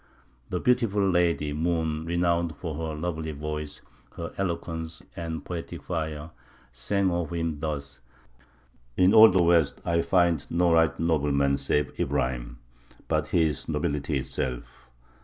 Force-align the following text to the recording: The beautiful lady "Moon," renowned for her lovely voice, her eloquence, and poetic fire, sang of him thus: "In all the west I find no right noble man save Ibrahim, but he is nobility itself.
The 0.49 0.59
beautiful 0.59 1.07
lady 1.07 1.53
"Moon," 1.53 2.05
renowned 2.07 2.55
for 2.55 2.73
her 2.73 2.99
lovely 2.99 3.31
voice, 3.33 3.83
her 4.15 4.33
eloquence, 4.35 5.03
and 5.15 5.45
poetic 5.45 5.83
fire, 5.83 6.31
sang 6.71 7.11
of 7.11 7.31
him 7.31 7.59
thus: 7.59 7.99
"In 8.97 9.13
all 9.13 9.29
the 9.29 9.43
west 9.43 9.79
I 9.85 10.01
find 10.01 10.43
no 10.49 10.71
right 10.73 10.99
noble 10.99 11.31
man 11.31 11.55
save 11.57 11.99
Ibrahim, 11.99 12.57
but 13.07 13.27
he 13.27 13.43
is 13.43 13.69
nobility 13.69 14.17
itself. 14.17 14.89